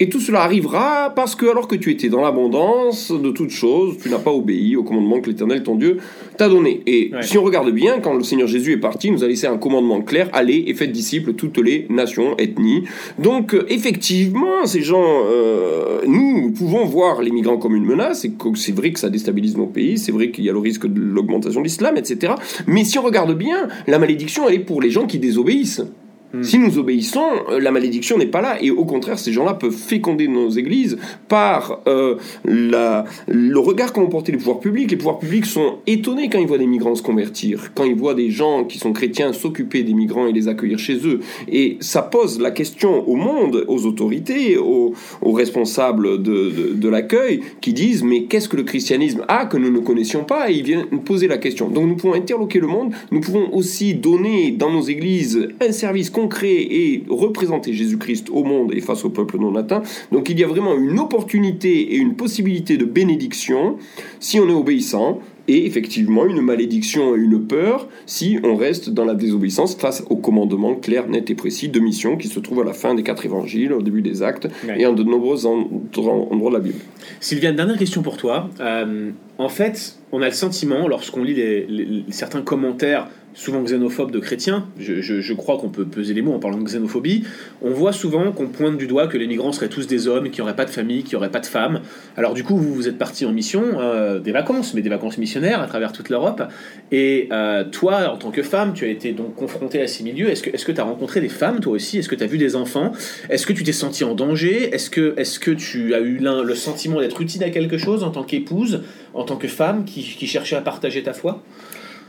Et 0.01 0.09
tout 0.09 0.19
cela 0.19 0.42
arrivera 0.42 1.13
parce 1.15 1.36
que, 1.36 1.45
alors 1.45 1.68
que 1.68 1.75
tu 1.75 1.92
étais 1.92 2.09
dans 2.09 2.21
l'abondance 2.21 3.12
de 3.12 3.30
toutes 3.30 3.51
choses, 3.51 4.00
tu 4.01 4.09
n'as 4.09 4.18
pas 4.18 4.31
obéi 4.31 4.75
au 4.75 4.81
commandement 4.81 5.21
que 5.21 5.30
l'Éternel, 5.30 5.62
ton 5.62 5.75
Dieu, 5.75 5.98
t'a 6.38 6.50
donné. 6.50 6.81
Et 6.88 7.12
si 7.21 7.38
on 7.38 7.44
regarde 7.44 7.69
bien, 7.69 8.00
quand 8.00 8.15
le 8.15 8.24
Seigneur 8.24 8.48
Jésus 8.48 8.74
est 8.74 8.77
parti, 8.77 9.09
il 9.09 9.13
nous 9.13 9.24
a 9.24 9.27
laissé 9.27 9.45
un 9.45 9.57
commandement 9.57 10.01
clair 10.01 10.27
allez 10.33 10.63
et 10.65 10.74
faites 10.74 10.92
disciples 10.92 11.33
toutes 11.33 11.59
les 11.59 11.86
nations, 11.92 12.36
ethnies. 12.39 12.86
Donc, 13.19 13.53
euh, 13.53 13.68
effectivement, 13.69 14.65
ces 14.65 14.81
gens, 14.81 15.06
euh, 15.06 16.01
nous 16.07 16.50
pouvons 16.50 16.83
voir 16.86 17.21
les 17.21 17.30
migrants 17.30 17.57
comme 17.57 17.75
une 17.75 17.86
menace. 17.86 18.25
C'est 18.56 18.75
vrai 18.75 18.94
que 18.94 19.00
ça 19.00 19.12
déstabilise 19.12 19.56
nos 19.56 19.68
pays, 19.68 20.00
c'est 20.00 20.12
vrai 20.12 20.31
qu'il 20.31 20.45
y 20.45 20.50
a 20.50 20.53
le 20.53 20.57
risque 20.57 20.88
de 20.88 21.00
l'augmentation 21.00 21.62
de 21.62 21.65
l'islam, 21.65 21.95
etc. 21.95 22.33
Mais 22.65 22.86
si 22.86 22.98
on 22.98 23.03
regarde 23.03 23.38
bien, 23.38 23.68
la 23.86 24.00
malédiction, 24.00 24.50
elle 24.50 24.56
est 24.56 24.65
pour 24.65 24.81
les 24.81 24.89
gens 24.89 25.06
qui 25.06 25.19
désobéissent. 25.19 25.83
Hmm. 26.33 26.43
Si 26.43 26.57
nous 26.57 26.77
obéissons, 26.77 27.29
euh, 27.49 27.59
la 27.59 27.71
malédiction 27.71 28.17
n'est 28.17 28.25
pas 28.25 28.41
là. 28.41 28.61
Et 28.61 28.71
au 28.71 28.85
contraire, 28.85 29.19
ces 29.19 29.31
gens-là 29.33 29.53
peuvent 29.53 29.75
féconder 29.75 30.27
nos 30.27 30.49
églises 30.49 30.97
par 31.27 31.81
euh, 31.87 32.15
le 32.45 33.57
regard 33.57 33.93
qu'ont 33.93 34.07
porté 34.07 34.31
les 34.31 34.37
pouvoirs 34.37 34.59
publics. 34.59 34.91
Les 34.91 34.97
pouvoirs 34.97 35.19
publics 35.19 35.45
sont 35.45 35.79
étonnés 35.87 36.29
quand 36.29 36.39
ils 36.39 36.47
voient 36.47 36.57
des 36.57 36.67
migrants 36.67 36.95
se 36.95 37.03
convertir, 37.03 37.71
quand 37.75 37.83
ils 37.83 37.95
voient 37.95 38.13
des 38.13 38.29
gens 38.29 38.63
qui 38.63 38.77
sont 38.77 38.93
chrétiens 38.93 39.33
s'occuper 39.33 39.83
des 39.83 39.93
migrants 39.93 40.27
et 40.27 40.31
les 40.31 40.47
accueillir 40.47 40.79
chez 40.79 41.05
eux. 41.05 41.19
Et 41.51 41.77
ça 41.79 42.01
pose 42.01 42.39
la 42.39 42.51
question 42.51 43.07
au 43.07 43.15
monde, 43.15 43.65
aux 43.67 43.85
autorités, 43.85 44.57
aux, 44.57 44.93
responsables 45.23 46.21
de, 46.21 46.89
l'accueil, 46.89 47.41
qui 47.61 47.73
disent 47.73 48.03
mais 48.03 48.23
qu'est-ce 48.23 48.49
que 48.49 48.57
le 48.57 48.63
christianisme 48.63 49.23
a 49.27 49.45
que 49.45 49.57
nous 49.57 49.71
ne 49.71 49.79
connaissions 49.79 50.23
pas? 50.23 50.51
Et 50.51 50.55
ils 50.55 50.63
viennent 50.63 50.85
poser 51.05 51.27
la 51.27 51.37
question. 51.37 51.69
Donc 51.69 51.87
nous 51.87 51.95
pouvons 51.95 52.13
interloquer 52.13 52.59
le 52.59 52.67
monde, 52.67 52.93
nous 53.11 53.21
pouvons 53.21 53.53
aussi 53.53 53.93
donner 53.93 54.51
dans 54.51 54.71
nos 54.71 54.81
églises 54.81 55.47
un 55.61 55.71
service 55.71 56.09
créer 56.27 56.94
et 56.94 57.03
représenter 57.09 57.73
Jésus-Christ 57.73 58.29
au 58.31 58.44
monde 58.44 58.73
et 58.73 58.81
face 58.81 59.06
au 59.06 59.09
peuple 59.09 59.38
non 59.38 59.56
atteint. 59.56 59.83
Donc 60.12 60.29
il 60.29 60.39
y 60.39 60.44
a 60.44 60.47
vraiment 60.47 60.75
une 60.75 61.00
opportunité 61.00 61.94
et 61.94 61.97
une 61.97 62.15
possibilité 62.15 62.77
de 62.77 62.85
bénédiction 62.85 63.77
si 64.19 64.39
on 64.39 64.47
est 64.50 64.53
obéissant, 64.53 65.19
et 65.47 65.65
effectivement 65.65 66.25
une 66.25 66.41
malédiction 66.41 67.15
et 67.15 67.19
une 67.19 67.45
peur 67.45 67.88
si 68.06 68.39
on 68.44 68.56
reste 68.56 68.89
dans 68.89 69.06
la 69.06 69.15
désobéissance 69.15 69.75
face 69.75 70.03
au 70.09 70.15
commandement 70.15 70.75
clair, 70.75 71.07
net 71.07 71.29
et 71.29 71.35
précis 71.35 71.69
de 71.69 71.79
mission 71.79 72.18
qui 72.18 72.27
se 72.27 72.39
trouve 72.39 72.62
à 72.62 72.63
la 72.63 72.74
fin 72.74 72.94
des 72.95 73.03
quatre 73.03 73.25
évangiles, 73.25 73.74
au 73.74 73.81
début 73.81 74.01
des 74.01 74.24
actes 74.24 74.47
et 74.77 74.85
en 74.85 74.94
de 74.94 75.03
nombreux 75.03 75.45
endroits 75.45 76.50
de 76.50 76.56
la 76.56 76.59
Bible. 76.59 76.79
Sylviane, 77.19 77.56
dernière 77.56 77.77
question 77.77 78.01
pour 78.01 78.17
toi. 78.17 78.50
Euh, 78.59 79.12
en 79.38 79.50
fait, 79.50 80.00
on 80.11 80.21
a 80.21 80.25
le 80.25 80.33
sentiment, 80.33 80.87
lorsqu'on 80.87 81.23
lit 81.23 82.05
certains 82.09 82.41
commentaires 82.41 83.07
souvent 83.33 83.61
xénophobes 83.63 84.11
de 84.11 84.19
chrétiens, 84.19 84.67
je, 84.77 85.33
crois 85.33 85.57
qu'on 85.57 85.69
peut 85.69 85.85
peser 85.85 86.13
les 86.13 86.21
mots 86.21 86.33
en 86.33 86.39
parlant 86.39 86.57
de 86.57 86.63
xénophobie, 86.63 87.23
on 87.61 87.71
voit 87.71 87.93
souvent 87.93 88.31
qu'on 88.31 88.47
pointe 88.47 88.77
du 88.77 88.87
doigt 88.87 89.07
que 89.07 89.17
les 89.17 89.27
migrants 89.27 89.51
seraient 89.51 89.69
tous 89.69 89.87
des 89.87 90.07
hommes, 90.07 90.29
qui 90.29 90.41
n'auraient 90.41 90.55
pas 90.55 90.65
de 90.65 90.69
famille, 90.69 91.03
qui 91.03 91.15
n'auraient 91.15 91.31
pas 91.31 91.39
de 91.39 91.45
femmes. 91.45 91.81
Alors 92.17 92.33
du 92.33 92.43
coup, 92.43 92.57
vous, 92.57 92.73
vous 92.73 92.87
êtes 92.87 92.97
parti 92.97 93.25
en 93.25 93.31
mission, 93.31 93.63
euh, 93.79 94.19
des 94.19 94.31
vacances, 94.31 94.73
mais 94.73 94.81
des 94.81 94.89
vacances 94.89 95.17
missionnaires 95.17 95.61
à 95.61 95.67
travers 95.67 95.91
toute 95.91 96.09
l'Europe. 96.09 96.43
Et 96.91 97.29
euh, 97.31 97.63
toi, 97.63 98.11
en 98.13 98.17
tant 98.17 98.31
que 98.31 98.43
femme, 98.43 98.73
tu 98.73 98.85
as 98.85 98.89
été 98.89 99.13
donc 99.13 99.35
confrontée 99.35 99.81
à 99.81 99.87
ces 99.87 100.03
milieux. 100.03 100.29
Est-ce 100.29 100.65
que 100.65 100.71
tu 100.71 100.81
as 100.81 100.83
rencontré 100.83 101.21
des 101.21 101.29
femmes, 101.29 101.59
toi 101.59 101.73
aussi? 101.73 101.99
Est-ce 101.99 102.09
que 102.09 102.15
tu 102.15 102.23
as 102.23 102.27
vu 102.27 102.37
des 102.37 102.55
enfants? 102.55 102.91
Est-ce 103.29 103.45
que 103.45 103.53
tu 103.53 103.63
t'es 103.63 103.71
senti 103.71 104.03
en 104.03 104.13
danger? 104.13 104.73
Est-ce 104.73 104.89
que, 104.89 105.13
est 105.17 105.39
que 105.39 105.51
tu 105.51 105.93
as 105.93 105.99
eu 105.99 106.19
le 106.19 106.55
sentiment 106.55 106.99
d'être 106.99 107.21
utile 107.21 107.43
à 107.43 107.49
quelque 107.49 107.77
chose 107.77 108.03
en 108.03 108.11
tant 108.11 108.23
qu'épouse, 108.23 108.81
en 109.13 109.23
tant 109.23 109.35
que 109.35 109.47
femme 109.47 109.85
qui, 109.85 110.03
qui 110.03 110.27
cherchait 110.27 110.55
à 110.55 110.61
partager 110.61 111.03
ta 111.03 111.13
foi 111.13 111.41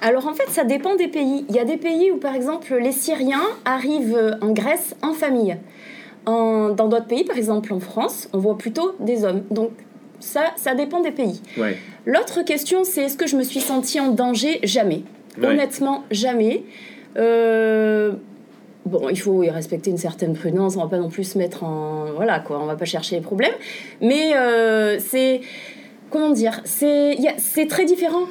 alors 0.04 0.26
en 0.26 0.34
fait, 0.34 0.48
ça 0.48 0.64
dépend 0.64 0.96
des 0.96 1.06
pays. 1.06 1.44
Il 1.48 1.54
y 1.54 1.60
a 1.60 1.64
des 1.64 1.76
pays 1.76 2.10
où, 2.10 2.16
par 2.16 2.34
exemple, 2.34 2.74
les 2.74 2.90
Syriens 2.90 3.46
arrivent 3.64 4.36
en 4.40 4.50
Grèce 4.50 4.96
en 5.00 5.12
famille. 5.12 5.56
dans 6.26 6.74
d'autres 6.74 7.06
pays, 7.06 7.22
par 7.22 7.38
exemple 7.38 7.72
en 7.72 7.78
France, 7.78 8.28
on 8.32 8.38
voit 8.38 8.58
plutôt 8.58 8.96
des 8.98 9.24
hommes. 9.24 9.44
Donc 9.52 9.70
ça, 10.18 10.52
ça 10.56 10.74
dépend 10.74 11.00
des 11.00 11.12
pays. 11.12 11.40
L'autre 12.04 12.42
question, 12.42 12.82
c'est 12.82 13.02
est-ce 13.02 13.16
que 13.16 13.28
je 13.28 13.36
me 13.36 13.44
suis 13.44 13.60
sentie 13.60 14.00
en 14.00 14.08
danger? 14.08 14.58
Jamais. 14.64 15.02
Honnêtement, 15.40 16.04
jamais. 16.10 16.64
Euh, 17.16 18.12
bon, 18.86 19.08
il 19.08 19.18
faut 19.18 19.42
y 19.42 19.50
respecter 19.50 19.90
une 19.90 19.98
certaine 19.98 20.34
prudence. 20.34 20.76
On 20.76 20.82
va 20.82 20.88
pas 20.88 20.98
non 20.98 21.10
plus 21.10 21.24
se 21.24 21.38
mettre 21.38 21.64
en 21.64 22.06
voilà 22.14 22.40
quoi. 22.40 22.60
On 22.60 22.66
va 22.66 22.76
pas 22.76 22.84
chercher 22.84 23.16
les 23.16 23.22
problèmes. 23.22 23.54
Mais 24.00 24.34
euh, 24.36 24.98
c'est 24.98 25.40
comment 26.12 26.30
dire 26.30 26.60
C'est 26.64 27.16
très 27.68 27.84
différent. 27.84 28.24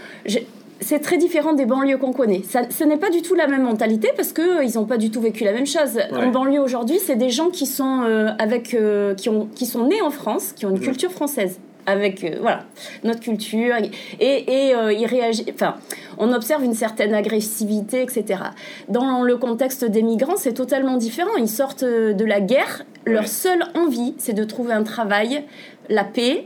C'est 0.84 1.00
très 1.00 1.18
différent 1.18 1.54
des 1.54 1.66
banlieues 1.66 1.98
qu'on 1.98 2.12
connaît. 2.12 2.42
Ça, 2.44 2.64
ce 2.72 2.84
n'est 2.84 2.98
pas 2.98 3.12
du 3.12 3.22
tout 3.22 3.36
la 3.36 3.46
même 3.46 3.62
mentalité 3.62 4.10
parce 4.16 4.34
qu'ils 4.34 4.44
euh, 4.44 4.80
n'ont 4.80 4.86
pas 4.86 4.98
du 4.98 5.12
tout 5.12 5.22
vécu 5.22 5.44
la 5.44 5.54
même 5.54 5.68
chose. 5.68 6.00
En 6.12 6.30
banlieue 6.30 6.60
aujourd'hui, 6.60 6.98
c'est 7.00 7.16
des 7.16 7.30
gens 7.30 7.50
qui 7.50 7.68
sont, 7.68 8.02
euh, 8.02 8.30
avec, 8.40 8.74
euh, 8.74 9.14
qui, 9.14 9.30
ont, 9.30 9.48
qui 9.54 9.68
sont 9.68 9.86
nés 9.86 10.02
en 10.02 10.10
France, 10.10 10.54
qui 10.54 10.66
ont 10.66 10.72
une 10.72 10.80
culture 10.80 11.12
française. 11.12 11.60
Avec 11.88 12.24
voilà 12.40 12.66
notre 13.04 13.22
culture 13.22 13.74
et, 14.20 14.26
et 14.28 14.72
ils 14.72 15.06
réagissent 15.08 15.48
enfin 15.52 15.78
on 16.20 16.32
observe 16.32 16.64
une 16.64 16.76
certaine 16.76 17.16
agressivité 17.16 18.04
etc 18.04 18.40
dans 18.88 19.24
le 19.24 19.36
contexte 19.36 19.86
des 19.86 20.04
migrants 20.04 20.38
c'est 20.38 20.54
totalement 20.54 20.98
différent. 20.98 21.36
Ils 21.40 21.50
sortent 21.50 21.84
de 21.84 22.24
la 22.24 22.40
guerre. 22.40 22.84
Leur 23.08 23.28
seule 23.28 23.64
envie 23.74 24.14
c'est 24.20 24.34
de 24.34 24.44
trouver 24.44 24.74
un 24.74 24.84
travail 24.84 25.44
la 25.90 26.04
paix 26.04 26.46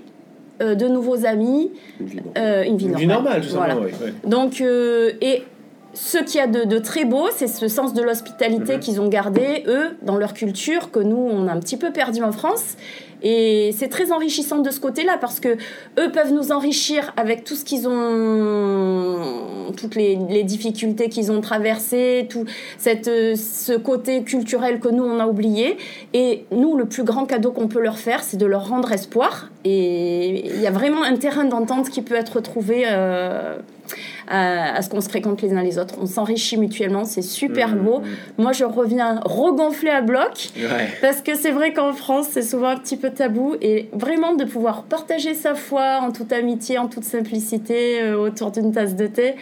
euh, 0.62 0.75
de 0.75 0.88
nouveaux 0.88 1.25
amis, 1.25 1.71
une 2.00 2.05
vie, 2.07 2.19
euh, 2.38 2.63
une 2.63 2.77
vie 2.77 3.07
normale. 3.07 3.41
voilà. 3.51 3.75
Donc, 4.24 4.62
euh, 4.62 5.12
et 5.19 5.43
ce 5.93 6.17
qu'il 6.17 6.35
y 6.35 6.39
a 6.39 6.47
de, 6.47 6.79
très 6.79 7.03
beau, 7.03 7.27
c'est 7.35 7.47
ce 7.47 7.67
sens 7.67 7.93
de 7.93 8.01
l'hospitalité 8.01 8.75
mhm. 8.75 8.79
qu'ils 8.79 9.01
ont 9.01 9.07
gardé, 9.07 9.63
eux, 9.67 9.97
dans 10.01 10.15
leur 10.15 10.33
culture, 10.33 10.91
que 10.91 11.00
nous, 11.00 11.17
on 11.17 11.47
a 11.47 11.51
un 11.51 11.59
petit 11.59 11.75
peu 11.75 11.91
perdu 11.91 12.24
en 12.24 12.31
France. 12.31 12.75
Et 13.21 13.74
c'est 13.77 13.88
très 13.88 14.12
enrichissant 14.12 14.59
de 14.59 14.69
ce 14.69 14.79
côté-là 14.79 15.17
parce 15.19 15.39
que 15.39 15.57
eux 15.97 16.12
peuvent 16.12 16.31
nous 16.31 16.51
enrichir 16.51 17.13
avec 17.17 17.43
tout 17.43 17.55
ce 17.55 17.65
qu'ils 17.65 17.88
ont, 17.88 19.71
toutes 19.75 19.95
les, 19.95 20.43
difficultés 20.43 21.09
qu'ils 21.09 21.31
ont 21.31 21.41
traversées, 21.41 22.27
tout 22.29 22.45
cette, 22.77 23.05
ce 23.07 23.75
côté 23.77 24.24
culturel 24.24 24.79
que 24.79 24.89
nous 24.89 25.03
on 25.03 25.19
a 25.19 25.27
oublié. 25.27 25.77
Et 26.13 26.45
nous, 26.51 26.77
le 26.77 26.85
plus 26.85 27.03
grand 27.03 27.25
cadeau 27.25 27.51
qu'on 27.51 27.67
peut 27.67 27.81
leur 27.81 27.97
faire, 27.97 28.24
c'est 28.24 28.38
de 28.38 28.45
leur 28.45 28.69
rendre 28.69 28.91
espoir. 28.91 29.50
Et 29.65 30.45
il 30.45 30.62
y 30.62 30.67
a 30.67 30.72
vraiment 30.72 31.03
un 31.03 31.15
terrain 31.17 31.43
d'entente 31.43 31.89
qui 31.89 32.01
peut 32.01 32.15
être 32.15 32.39
trouvé. 32.39 32.84
Euh, 32.86 33.57
à, 34.27 34.81
ce 34.81 34.89
qu'on 34.89 35.01
se 35.01 35.10
fréquente 35.10 35.41
les 35.41 35.53
uns 35.53 35.62
les 35.62 35.77
autres. 35.77 35.95
On 36.01 36.05
s'enrichit 36.05 36.57
mutuellement, 36.57 37.05
c'est 37.05 37.22
super 37.22 37.75
mmh, 37.75 37.79
beau. 37.79 38.01
Moi, 38.38 38.51
je 38.51 38.63
reviens 38.63 39.19
regonflé 39.24 39.89
à 39.89 40.01
bloc 40.01 40.50
parce 41.01 41.22
que 41.22 41.36
c'est 41.36 41.51
vrai 41.51 41.74
qu'en 41.74 41.93
France, 41.93 42.27
c'est 42.31 42.41
souvent 42.41 42.69
un 42.69 42.77
petit 42.77 42.98
peu 42.98 43.12
tabou 43.12 43.55
et 43.62 43.89
vraiment 43.93 44.34
de 44.34 44.45
pouvoir 44.45 44.84
partager 44.84 45.34
sa 45.34 45.55
foi 45.55 46.00
en 46.01 46.12
toute 46.12 46.34
amitié, 46.34 46.77
en 46.77 46.88
toute 46.88 47.03
simplicité 47.03 48.01
euh, 48.01 48.17
autour 48.17 48.51
d'une 48.51 48.72
tasse 48.72 48.95
de 48.95 49.07
thé 49.07 49.36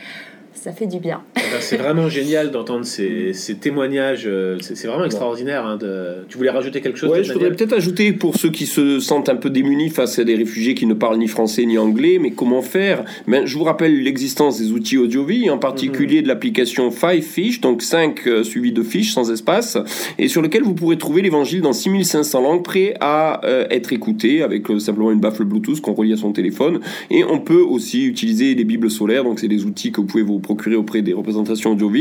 ça 0.53 0.71
fait 0.71 0.87
du 0.87 0.99
bien. 0.99 1.21
Eh 1.35 1.39
ben, 1.39 1.59
c'est 1.59 1.77
vraiment 1.77 2.09
génial 2.09 2.51
d'entendre 2.51 2.85
ces, 2.85 3.33
ces, 3.33 3.55
témoignages. 3.55 4.23
Euh, 4.27 4.57
c'est 4.61 4.87
vraiment 4.87 5.05
extraordinaire. 5.05 5.65
Hein, 5.65 5.77
de... 5.77 6.25
Tu 6.29 6.37
voulais 6.37 6.51
rajouter 6.51 6.81
quelque 6.81 6.97
chose 6.97 7.11
Oui, 7.11 7.23
je 7.23 7.33
voudrais 7.33 7.51
peut-être 7.51 7.73
ajouter 7.73 8.13
pour 8.13 8.35
ceux 8.35 8.49
qui 8.49 8.65
se 8.65 8.99
sentent 8.99 9.29
un 9.29 9.35
peu 9.35 9.49
démunis 9.49 9.89
face 9.89 10.19
à 10.19 10.23
des 10.23 10.35
réfugiés 10.35 10.75
qui 10.75 10.85
ne 10.85 10.93
parlent 10.93 11.17
ni 11.17 11.27
français 11.27 11.65
ni 11.65 11.77
anglais, 11.77 12.19
mais 12.21 12.31
comment 12.31 12.61
faire? 12.61 13.03
Ben, 13.27 13.45
Je 13.45 13.57
vous 13.57 13.63
rappelle 13.63 14.03
l'existence 14.03 14.59
des 14.59 14.71
outils 14.71 14.97
AudioVie, 14.97 15.49
en 15.49 15.57
particulier 15.57 16.17
mhm. 16.17 16.23
de 16.23 16.27
l'application 16.27 16.91
Five 16.91 17.23
Fish, 17.23 17.59
donc 17.61 17.81
5 17.81 18.27
euh, 18.27 18.43
suivi 18.43 18.71
de 18.71 18.83
fiches 18.83 19.13
sans 19.13 19.31
espace, 19.31 19.77
et 20.19 20.27
sur 20.27 20.41
lequel 20.41 20.63
vous 20.63 20.75
pourrez 20.75 20.97
trouver 20.97 21.21
l'évangile 21.21 21.61
dans 21.61 21.73
6500 21.73 22.41
langues 22.41 22.63
prêt 22.63 22.95
à 22.99 23.45
euh, 23.45 23.65
être 23.69 23.91
écouté 23.91 24.43
avec 24.43 24.67
simplement 24.79 25.11
une 25.11 25.19
baffle 25.19 25.43
Bluetooth 25.43 25.81
qu'on 25.81 25.93
relie 25.93 26.13
à 26.13 26.17
son 26.17 26.31
téléphone. 26.31 26.79
Et 27.09 27.23
on 27.23 27.39
peut 27.39 27.61
aussi 27.61 28.05
utiliser 28.05 28.53
les 28.55 28.63
Bibles 28.63 28.91
solaires, 28.91 29.23
donc 29.23 29.39
c'est 29.39 29.47
des 29.47 29.65
outils 29.65 29.91
que 29.91 29.99
vous 29.99 30.07
pouvez 30.07 30.23
vous 30.23 30.39
procurer 30.43 30.75
auprès 30.75 31.01
des 31.01 31.13
représentations 31.13 31.71
audio 31.71 31.91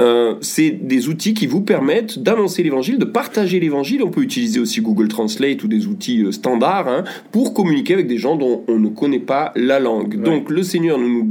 euh, 0.00 0.34
c'est 0.40 0.70
des 0.70 1.08
outils 1.08 1.34
qui 1.34 1.46
vous 1.46 1.60
permettent 1.60 2.18
d'annoncer 2.18 2.62
l'évangile, 2.62 2.98
de 2.98 3.04
partager 3.04 3.60
l'évangile. 3.60 4.02
On 4.02 4.10
peut 4.10 4.22
utiliser 4.22 4.60
aussi 4.60 4.80
Google 4.80 5.08
Translate 5.08 5.62
ou 5.62 5.68
des 5.68 5.86
outils 5.86 6.22
euh, 6.22 6.32
standards 6.32 6.88
hein, 6.88 7.04
pour 7.30 7.54
communiquer 7.54 7.94
avec 7.94 8.06
des 8.06 8.18
gens 8.18 8.36
dont 8.36 8.64
on 8.68 8.78
ne 8.78 8.88
connaît 8.88 9.18
pas 9.18 9.52
la 9.54 9.80
langue. 9.80 10.22
Donc 10.22 10.50
le 10.50 10.62
Seigneur 10.62 10.98
ne 10.98 11.06
nous 11.06 11.28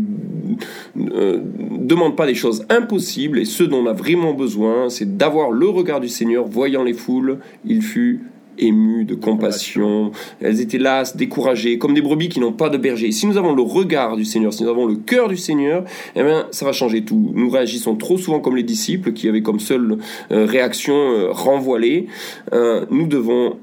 euh, 1.14 1.40
demande 1.80 2.16
pas 2.16 2.26
des 2.26 2.36
choses 2.36 2.66
impossibles 2.70 3.40
et 3.40 3.46
ce 3.46 3.64
dont 3.64 3.84
on 3.84 3.88
a 3.88 3.94
vraiment 3.94 4.34
besoin, 4.34 4.90
c'est 4.90 5.18
d'avoir 5.18 5.52
le 5.52 5.68
regard 5.68 6.00
du 6.00 6.10
Seigneur 6.10 6.46
voyant 6.46 6.84
les 6.84 6.94
foules. 6.94 7.40
Il 7.66 7.82
fut 7.82 8.22
émues 8.62 9.06
de 9.06 9.16
compassion. 9.16 10.12
Elles 10.40 10.62
étaient 10.62 10.78
lasses, 10.78 11.18
découragées, 11.18 11.78
comme 11.78 11.94
des 11.94 12.02
brebis 12.02 12.30
qui 12.30 12.40
n'ont 12.40 12.54
pas 12.54 12.70
de 12.70 12.78
berger. 12.78 13.12
Si 13.12 13.28
nous 13.28 13.38
avons 13.38 13.54
le 13.54 13.62
regard 13.62 14.16
du 14.16 14.26
Seigneur, 14.26 14.54
si 14.54 14.64
nous 14.64 14.70
avons 14.70 14.86
le 14.86 14.96
cœur 14.96 15.28
du 15.28 15.38
Seigneur, 15.38 15.84
eh 16.16 16.24
bien, 16.24 16.48
ça 16.52 16.66
va 16.66 16.72
changer 16.72 17.04
tout. 17.04 17.32
Nous 17.34 17.50
réagissons 17.50 17.96
trop 17.96 18.18
souvent 18.18 18.40
comme 18.40 18.56
les 18.56 18.64
disciples 18.64 19.14
qui 19.14 19.28
avaient 19.28 19.42
comme 19.42 19.60
seule 19.60 19.98
euh, 20.32 20.46
réaction 20.46 20.94
euh, 20.96 21.32
renvoyer. 21.32 22.08
Euh, 22.54 22.86
nous 22.92 23.08
devons 23.08 23.58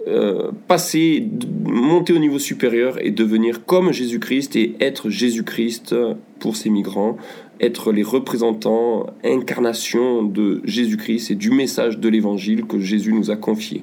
passer, 0.67 1.27
monter 1.65 2.13
au 2.13 2.19
niveau 2.19 2.39
supérieur 2.39 2.99
et 3.05 3.11
devenir 3.11 3.65
comme 3.65 3.93
Jésus-Christ 3.93 4.57
et 4.57 4.75
être 4.81 5.11
Jésus-Christ 5.11 5.95
pour 6.39 6.57
ces 6.57 6.71
migrants 6.71 7.17
être 7.61 7.93
les 7.93 8.03
représentants, 8.03 9.07
incarnation 9.25 10.23
de 10.23 10.61
Jésus-Christ 10.65 11.33
et 11.33 11.35
du 11.35 11.51
message 11.51 11.99
de 11.99 12.09
l'évangile 12.09 12.65
que 12.65 12.79
Jésus 12.79 13.13
nous 13.13 13.31
a 13.31 13.37
confié. 13.37 13.83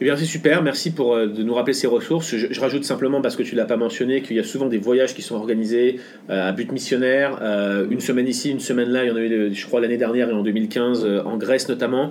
Eh 0.00 0.04
bien, 0.04 0.16
c'est 0.16 0.26
super. 0.26 0.62
Merci 0.62 0.92
pour 0.92 1.14
euh, 1.14 1.26
de 1.26 1.42
nous 1.42 1.54
rappeler 1.54 1.72
ces 1.72 1.86
ressources. 1.86 2.34
Je, 2.36 2.60
rajoute 2.60 2.84
simplement, 2.84 3.22
parce 3.22 3.34
que 3.34 3.42
tu 3.42 3.54
ne 3.54 3.60
l'as 3.60 3.66
pas 3.66 3.76
mentionné, 3.76 4.20
qu'il 4.20 4.36
y 4.36 4.40
a 4.40 4.44
souvent 4.44 4.66
des 4.66 4.78
voyages 4.78 5.14
qui 5.14 5.22
sont 5.22 5.36
organisés 5.36 6.00
euh, 6.28 6.48
à 6.48 6.52
but 6.52 6.70
missionnaire. 6.70 7.38
Euh, 7.40 7.86
une 7.90 8.00
semaine 8.00 8.28
ici, 8.28 8.50
une 8.50 8.60
semaine 8.60 8.90
là. 8.90 9.04
Il 9.04 9.08
y 9.08 9.10
en 9.10 9.16
a 9.16 9.20
eu, 9.20 9.54
je 9.54 9.66
crois, 9.66 9.80
l'année 9.80 9.96
dernière 9.96 10.28
et 10.28 10.32
en 10.32 10.42
2015, 10.42 11.06
en 11.24 11.36
Grèce 11.36 11.68
notamment. 11.68 12.10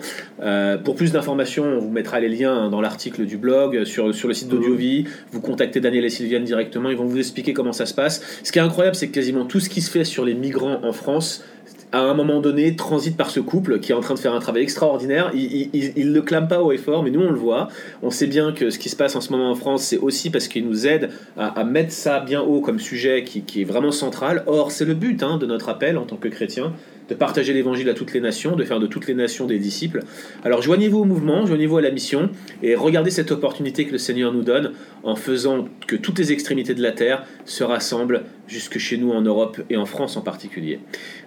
pour 0.84 0.96
plus 0.96 1.12
d'informations, 1.12 1.66
on 1.66 1.80
vous 1.80 1.92
mettra 1.92 2.20
les 2.20 2.30
liens 2.30 2.54
hein, 2.54 2.70
dans 2.70 2.82
l'article 2.82 3.26
du 3.26 3.38
blog, 3.38 3.84
sur, 3.84 4.14
sur 4.14 4.28
le 4.28 4.34
site 4.34 4.50
d'AudioVie. 4.50 5.06
Vous 5.32 5.42
contactez 5.42 5.80
Daniel 5.80 6.06
et 6.06 6.10
Sylviane 6.10 6.44
directement. 6.44 6.90
Ils 6.90 6.98
vont 6.98 7.06
vous 7.06 7.20
expliquer 7.20 7.54
comment 7.54 7.74
ça 7.74 7.86
se 7.86 7.94
passe. 7.94 8.40
Ce 8.44 8.52
qui 8.52 8.60
est 8.60 8.64
incroyable, 8.64 8.96
c'est 8.96 9.08
que 9.08 9.14
quasiment 9.14 9.46
tout 9.46 9.60
ce 9.60 9.70
qui 9.70 9.82
se 9.82 9.92
fait 9.92 10.04
sur 10.04 10.26
les 10.26 10.34
migrants 10.34 10.80
en 10.84 10.94
France 10.94 11.44
à 11.92 12.00
un 12.00 12.14
moment 12.14 12.42
donné, 12.42 12.76
transite 12.76 13.16
par 13.16 13.30
ce 13.30 13.40
couple 13.40 13.80
qui 13.80 13.92
est 13.92 13.96
en 13.96 14.02
train 14.02 14.16
de 14.16 14.20
faire 14.20 14.34
un 14.34 14.40
travail 14.40 14.64
extraordinaire. 14.64 15.32
Il 15.34 16.10
ne 16.10 16.14
le 16.14 16.22
clame 16.22 16.48
pas 16.48 16.62
haut 16.62 16.72
et 16.72 16.78
fort, 16.78 17.04
mais 17.04 17.12
nous 17.12 17.22
on 17.22 17.32
le 17.32 17.38
voit. 17.38 17.70
On 18.04 18.10
sait 18.10 18.28
bien 18.28 18.52
que 18.52 18.70
ce 18.70 18.80
qui 18.80 18.90
se 18.90 18.96
passe 18.96 19.16
en 19.16 19.22
ce 19.22 19.32
moment 19.32 19.50
en 19.50 19.56
France, 19.56 19.84
c'est 19.84 19.98
aussi 19.98 20.30
parce 20.30 20.48
qu'il 20.48 20.68
nous 20.68 20.88
aide 20.88 21.10
à, 21.38 21.64
mettre 21.64 21.92
ça 21.92 22.20
bien 22.20 22.42
haut 22.42 22.62
comme 22.62 22.80
sujet 22.80 23.24
qui, 23.24 23.62
est 23.62 23.66
vraiment 23.66 23.92
central. 23.92 24.44
Or, 24.48 24.72
c'est 24.72 24.86
le 24.86 24.94
but 24.94 25.24
hein, 25.24 25.38
de 25.38 25.46
notre 25.46 25.70
appel 25.70 25.98
en 25.98 26.06
tant 26.06 26.18
que 26.18 26.28
chrétien 26.28 26.74
de 27.10 27.16
partager 27.16 27.54
l'évangile 27.54 27.90
à 27.90 27.94
toutes 27.94 28.14
les 28.14 28.22
nations, 28.22 28.56
de 28.56 28.64
faire 28.64 28.80
de 28.80 28.88
toutes 28.88 29.08
les 29.08 29.14
nations 29.14 29.46
des 29.46 29.60
disciples. 29.60 30.04
Alors 30.44 30.62
joignez-vous 30.62 31.00
au 31.00 31.06
mouvement, 31.06 31.46
joignez-vous 31.46 31.78
à 31.78 31.82
la 31.82 31.92
mission 31.92 32.30
et 32.64 32.76
regardez 32.76 33.12
cette 33.12 33.32
opportunité 33.32 33.86
que 33.86 33.92
le 33.92 33.98
Seigneur 33.98 34.34
nous 34.34 34.44
donne 34.44 34.72
en 35.04 35.16
faisant 35.16 35.66
que 35.88 35.96
toutes 35.96 36.20
les 36.20 36.32
extrémités 36.32 36.74
de 36.74 36.82
la 36.82 36.92
terre 36.92 37.26
se 37.46 37.64
rassemblent 37.64 38.24
jusque 38.48 38.78
chez 38.78 38.98
nous 38.98 39.12
en 39.12 39.22
Europe 39.22 39.62
et 39.70 39.78
en 39.78 39.86
France 39.86 40.18
en 40.18 40.22
particulier. 40.22 40.80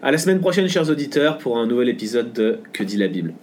À 0.03 0.11
la 0.11 0.19
semaine 0.19 0.41
prochaine, 0.41 0.69
chers 0.69 0.91
auditeurs, 0.91 1.39
pour 1.39 1.59
un 1.59 1.67
nouvel 1.67 1.89
épisode 1.89 2.33
de 2.33 2.59
Que 2.73 2.85
dit 2.85 2.97
la 2.97 3.09
Bible. 3.09 3.35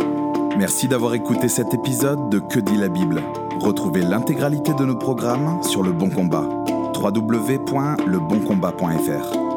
Merci 0.58 0.88
d'avoir 0.88 1.14
écouté 1.16 1.50
cet 1.50 1.74
épisode 1.74 2.30
de 2.30 2.40
Que 2.40 2.60
dit 2.60 2.78
la 2.78 2.88
Bible. 2.88 3.22
Retrouvez 3.60 4.02
l'intégralité 4.02 4.72
de 4.78 4.86
nos 4.86 4.96
programmes 4.96 5.62
sur 5.64 5.84
Le 5.84 5.92
Bon 5.92 6.10
Combat. 6.10 6.48
www.leboncombat.fr 6.96 9.55